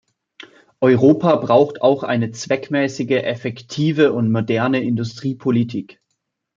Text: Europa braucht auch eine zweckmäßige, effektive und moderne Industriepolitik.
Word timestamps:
Europa 0.79 1.35
braucht 1.35 1.83
auch 1.83 2.01
eine 2.01 2.31
zweckmäßige, 2.31 3.21
effektive 3.21 4.13
und 4.13 4.31
moderne 4.31 4.81
Industriepolitik. 4.81 6.01